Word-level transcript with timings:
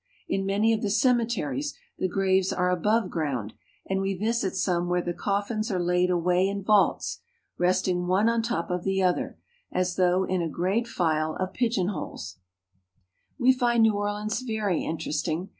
In 0.27 0.47
many 0.47 0.73
of 0.73 0.81
the 0.81 0.89
cemeteries 0.89 1.77
the 1.99 2.07
graves 2.07 2.51
are 2.51 2.71
above 2.71 3.11
ground, 3.11 3.53
and 3.85 4.01
we 4.01 4.15
visit 4.15 4.55
some 4.55 4.89
where 4.89 4.99
the 5.03 5.13
coffins 5.13 5.69
are 5.69 5.77
laid 5.79 6.09
away 6.09 6.47
in 6.47 6.63
vaults, 6.63 7.19
restmg 7.59 8.07
one 8.07 8.27
on 8.27 8.41
top 8.41 8.71
of 8.71 8.83
the 8.83 9.03
other, 9.03 9.37
as 9.71 9.97
though 9.97 10.23
in 10.23 10.41
a 10.41 10.49
great 10.49 10.87
file 10.87 11.35
of 11.35 11.53
pigeonholes. 11.53 12.39
140 13.37 13.47
THE 13.47 13.53
SOUTH. 13.53 13.55
We 13.55 13.59
find 13.59 13.83
New 13.83 13.95
Orleans 13.95 14.41
very 14.41 14.83
interesting. 14.83 15.49